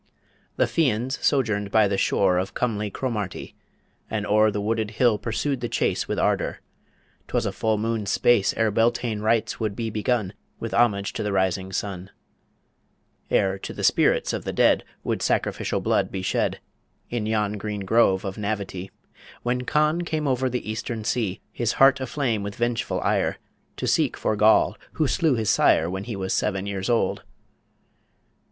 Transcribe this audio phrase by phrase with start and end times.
[0.55, 3.53] The Fians sojourned by the shore Of comely Cromarty,
[4.09, 6.59] and o'er The wooded hill pursued the chase With ardour.
[7.27, 11.31] 'Twas a full moon's space Ere Beltane rites would be begun With homage to the
[11.31, 12.09] rising sun
[13.29, 16.59] Ere to the spirits of the dead Would sacrificial blood be shed
[17.11, 18.89] In yon green grove of Navity
[19.43, 23.37] When Conn came over the Eastern Sea, His heart aflame with vengeful ire,
[23.77, 27.21] To seek for Goll, who slew his sire When he was seven years old.